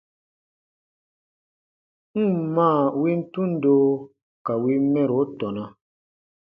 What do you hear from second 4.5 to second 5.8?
win mɛro tɔna.